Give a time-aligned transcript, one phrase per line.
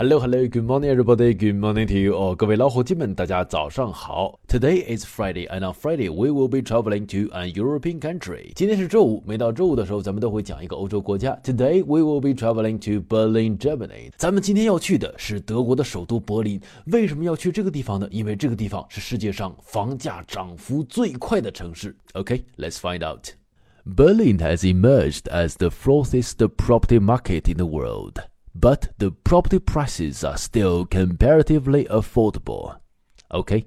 [0.00, 1.34] Hello, hello, good morning, everybody.
[1.34, 2.36] Good morning to you all.
[2.36, 4.38] 各位老伙计们，大家早上好。
[4.46, 8.52] Today is Friday, and on Friday we will be traveling to an European country.
[8.54, 11.36] 今天是周五，每到周五的时候，咱们都会讲一个欧洲国家。
[11.42, 14.12] Today we will be traveling to Berlin, Germany.
[14.16, 16.60] 咱们今天要去的是德国的首都柏林。
[16.92, 18.06] 为什么要去这个地方呢？
[18.12, 21.96] 因为这个地方是世界上房价涨幅最快的城市。
[22.12, 23.30] Okay, let's find out.
[23.84, 28.20] Berlin has emerged as the fastest property market in the world
[28.55, 32.79] but the property prices are still comparatively affordable.
[33.31, 33.65] OK，